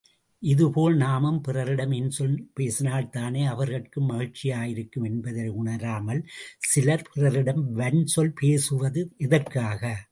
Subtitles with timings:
[0.43, 6.21] இதுபோல் நாமும் பிறரிடம் இன்சொல் பேசினால்தானே அவர்கட்கும் மகிழ்ச்சியாயிருக்கும் என்பதை உணராமல்,
[6.59, 9.99] சிலர் பிறரிடம் வன்சொல் பேசுவது எதற்காக?